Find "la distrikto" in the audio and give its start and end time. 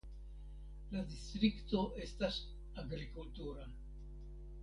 0.95-1.83